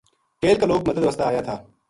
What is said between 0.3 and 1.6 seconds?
کیل کا لوک مدد واسطے آیاتھا